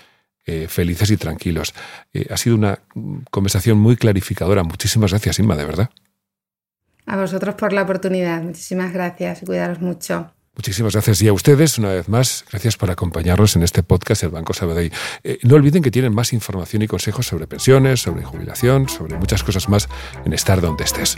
eh, 0.45 0.67
felices 0.69 1.11
y 1.11 1.17
tranquilos. 1.17 1.75
Eh, 2.13 2.27
ha 2.31 2.37
sido 2.37 2.57
una 2.57 2.81
conversación 3.31 3.79
muy 3.79 3.97
clarificadora. 3.97 4.65
Muchísimas 4.65 5.13
gracias, 5.13 5.39
Inma, 5.39 5.57
de 5.57 5.65
verdad. 5.65 5.91
A 7.07 7.17
vosotros 7.17 7.55
por 7.55 7.73
la 7.73 7.83
oportunidad. 7.83 8.43
Muchísimas 8.43 8.93
gracias 8.93 9.43
y 9.43 9.47
cuidaros 9.47 9.81
mucho. 9.81 10.36
Muchísimas 10.57 10.95
gracias. 10.95 11.21
Y 11.23 11.29
a 11.29 11.33
ustedes, 11.33 11.79
una 11.79 11.91
vez 11.91 12.09
más, 12.09 12.45
gracias 12.51 12.77
por 12.77 12.91
acompañarnos 12.91 13.57
en 13.57 13.63
este 13.63 13.83
podcast 13.83 14.23
El 14.23 14.31
Banco 14.31 14.55
Sabadell. 14.55 14.91
Eh, 15.23 15.39
no 15.43 15.55
olviden 15.55 15.83
que 15.83 15.91
tienen 15.91 16.15
más 16.15 16.33
información 16.33 16.83
y 16.83 16.87
consejos 16.87 17.27
sobre 17.27 17.47
pensiones, 17.47 18.01
sobre 18.01 18.25
jubilación, 18.25 18.89
sobre 18.89 19.17
muchas 19.19 19.45
cosas 19.45 19.69
más 19.69 19.89
en 20.25 20.33
Estar 20.33 20.61
Donde 20.61 20.85
Estés. 20.85 21.17